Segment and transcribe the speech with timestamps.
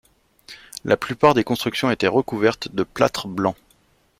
[0.83, 3.55] La plupart des constructions étaient recouvertes de plâtre blanc.